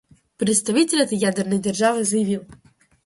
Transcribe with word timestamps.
Представитель 0.37 1.01
этой 1.01 1.19
ядерной 1.19 1.59
державы 1.59 2.03
заявил: 2.03 2.45